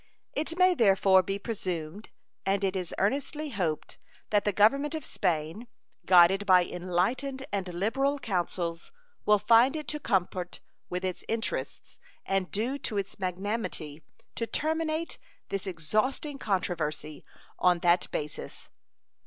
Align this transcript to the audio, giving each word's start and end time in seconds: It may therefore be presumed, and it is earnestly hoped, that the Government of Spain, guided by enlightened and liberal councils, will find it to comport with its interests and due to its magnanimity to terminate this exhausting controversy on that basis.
It 0.33 0.57
may 0.57 0.73
therefore 0.73 1.21
be 1.21 1.37
presumed, 1.37 2.09
and 2.43 2.63
it 2.63 2.75
is 2.75 2.91
earnestly 2.97 3.49
hoped, 3.49 3.99
that 4.31 4.45
the 4.45 4.51
Government 4.51 4.95
of 4.95 5.05
Spain, 5.05 5.67
guided 6.07 6.47
by 6.47 6.65
enlightened 6.65 7.45
and 7.51 7.71
liberal 7.71 8.17
councils, 8.17 8.91
will 9.27 9.37
find 9.37 9.75
it 9.75 9.87
to 9.89 9.99
comport 9.99 10.59
with 10.89 11.05
its 11.05 11.23
interests 11.27 11.99
and 12.25 12.49
due 12.49 12.79
to 12.79 12.97
its 12.97 13.19
magnanimity 13.19 14.01
to 14.33 14.47
terminate 14.47 15.19
this 15.49 15.67
exhausting 15.67 16.39
controversy 16.39 17.23
on 17.59 17.77
that 17.83 18.09
basis. 18.09 18.69